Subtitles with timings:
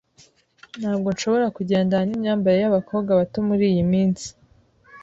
[0.79, 4.27] Ntabwo nshobora kugendana nimyambarire yabakobwa bato muriyi minsi.